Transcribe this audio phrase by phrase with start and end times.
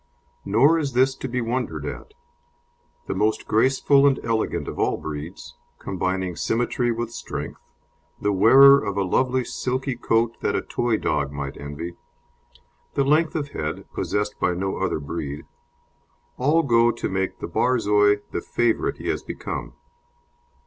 [0.45, 2.15] Nor is this to be wondered at.
[3.05, 7.61] The most graceful and elegant of all breeds, combining symmetry with strength,
[8.19, 11.97] the wearer of a lovely silky coat that a toy dog might envy,
[12.95, 15.45] the length of head, possessed by no other breed
[16.35, 19.73] all go to make the Borzoi the favourite he has become.